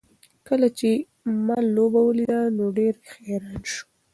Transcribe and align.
کله 0.47 0.67
چې 0.77 0.89
ما 1.45 1.57
لوبه 1.75 2.01
ولیده 2.05 2.39
نو 2.57 2.65
ډېر 2.77 2.93
حیران 3.23 3.59
شوم. 3.71 3.89